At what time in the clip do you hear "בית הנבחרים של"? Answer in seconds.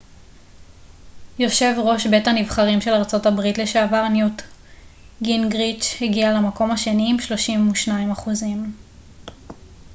2.07-2.91